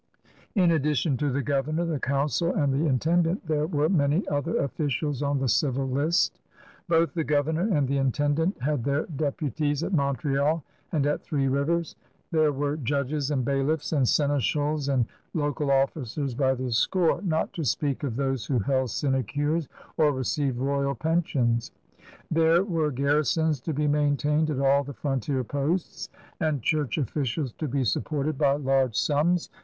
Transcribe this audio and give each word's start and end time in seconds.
In 0.55 0.71
addition 0.71 1.15
to 1.17 1.29
the 1.29 1.43
governor, 1.43 1.85
the 1.85 1.99
council, 1.99 2.51
and 2.55 2.73
the 2.73 2.87
intendant, 2.87 3.45
there 3.45 3.67
were 3.67 3.87
many 3.87 4.27
other 4.29 4.57
officials 4.57 5.21
on 5.21 5.37
the 5.37 5.45
dvil 5.45 5.87
list. 5.91 6.39
Both 6.89 7.13
the 7.13 7.23
governor 7.23 7.67
and 7.71 7.87
the 7.87 7.97
intendant 7.99 8.59
had 8.63 8.83
their 8.83 9.05
deputies 9.05 9.83
at 9.83 9.93
Montreal 9.93 10.63
and 10.91 11.05
at 11.05 11.21
Three 11.21 11.45
Bivers. 11.45 11.93
There 12.31 12.51
were 12.51 12.77
judges 12.77 13.29
and 13.29 13.45
bailiffs 13.45 13.91
and 13.93 14.03
seneschab 14.07 14.91
and 14.91 15.05
local 15.35 15.69
officers 15.69 16.33
by 16.33 16.55
the 16.55 16.71
score, 16.71 17.21
not 17.21 17.53
to 17.53 17.63
speak 17.63 18.01
of 18.01 18.15
those 18.15 18.47
who 18.47 18.57
held 18.57 18.89
sinecures 18.89 19.67
or 19.97 20.11
received 20.11 20.57
royal 20.57 20.95
pensions. 20.95 21.69
There 22.31 22.63
were 22.63 22.89
garrisons 22.89 23.61
to 23.61 23.71
be 23.75 23.87
maintained 23.87 24.49
at 24.49 24.59
all 24.59 24.83
the 24.83 24.93
frontier 24.93 25.43
posts 25.43 26.09
and 26.39 26.63
church 26.63 26.97
officials 26.97 27.53
to 27.59 27.67
be 27.67 27.83
supported 27.83 28.35
by 28.39 28.53
large 28.53 28.95
sums. 28.95 29.51